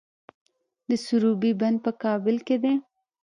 [0.89, 2.73] د سروبي بند په کابل کې دی